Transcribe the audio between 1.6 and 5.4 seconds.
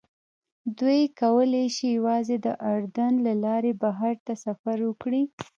شي یوازې د اردن له لارې بهر ته سفر وکړي.